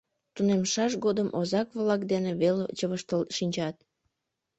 [0.33, 3.75] Тунемшаш годым озак-влак дене веле чывыштыл шинчат.